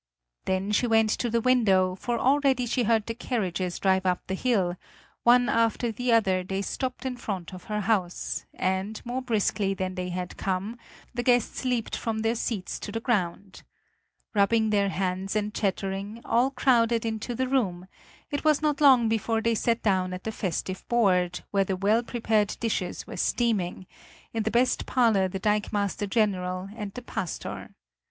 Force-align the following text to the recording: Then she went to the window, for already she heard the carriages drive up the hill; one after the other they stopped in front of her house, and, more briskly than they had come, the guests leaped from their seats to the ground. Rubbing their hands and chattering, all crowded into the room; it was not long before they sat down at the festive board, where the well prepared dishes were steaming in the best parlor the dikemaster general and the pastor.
Then 0.45 0.71
she 0.71 0.87
went 0.87 1.11
to 1.11 1.29
the 1.29 1.41
window, 1.41 1.93
for 1.93 2.17
already 2.17 2.65
she 2.65 2.85
heard 2.85 3.05
the 3.05 3.13
carriages 3.13 3.77
drive 3.77 4.03
up 4.03 4.25
the 4.25 4.33
hill; 4.33 4.75
one 5.21 5.47
after 5.47 5.91
the 5.91 6.11
other 6.11 6.43
they 6.43 6.63
stopped 6.63 7.05
in 7.05 7.15
front 7.17 7.53
of 7.53 7.65
her 7.65 7.81
house, 7.81 8.47
and, 8.51 8.99
more 9.05 9.21
briskly 9.21 9.75
than 9.75 9.93
they 9.93 10.09
had 10.09 10.37
come, 10.37 10.79
the 11.13 11.21
guests 11.21 11.63
leaped 11.65 11.95
from 11.95 12.17
their 12.23 12.33
seats 12.33 12.79
to 12.79 12.91
the 12.91 12.99
ground. 12.99 13.61
Rubbing 14.33 14.71
their 14.71 14.89
hands 14.89 15.35
and 15.35 15.53
chattering, 15.53 16.19
all 16.25 16.49
crowded 16.49 17.05
into 17.05 17.35
the 17.35 17.47
room; 17.47 17.85
it 18.31 18.43
was 18.43 18.59
not 18.59 18.81
long 18.81 19.07
before 19.07 19.39
they 19.39 19.53
sat 19.53 19.83
down 19.83 20.13
at 20.13 20.23
the 20.23 20.31
festive 20.31 20.83
board, 20.87 21.41
where 21.51 21.63
the 21.65 21.77
well 21.77 22.01
prepared 22.01 22.57
dishes 22.59 23.05
were 23.05 23.17
steaming 23.17 23.85
in 24.33 24.41
the 24.41 24.49
best 24.49 24.87
parlor 24.87 25.27
the 25.27 25.37
dikemaster 25.39 26.07
general 26.09 26.69
and 26.75 26.91
the 26.95 27.03
pastor. 27.03 27.75